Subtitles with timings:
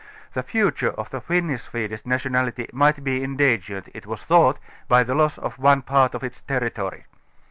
[0.33, 5.13] The future of the Finnish Swedish nationality might be endangered, it was thought, by the
[5.13, 7.05] los^s of one part its territory.